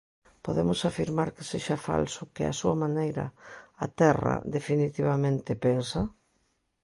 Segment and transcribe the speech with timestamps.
[0.45, 3.25] Podemos afirmar que sexa falso que, á súa maneira,
[3.85, 6.01] "a terra, definitivamente, pensa"?